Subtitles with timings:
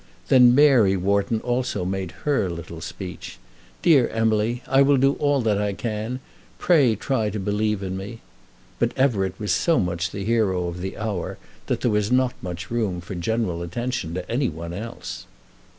[0.29, 3.37] Then Mary Wharton also made her little speech.
[3.83, 6.21] "Dear Emily, I will do all that I can.
[6.57, 8.21] Pray try to believe in me."
[8.79, 11.37] But Everett was so much the hero of the hour,
[11.67, 15.27] that there was not much room for general attention to any one else.